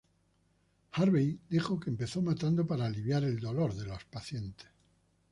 [0.93, 4.65] Harvey dijo que empezó matando para "aliviar el dolor" de los pacientes.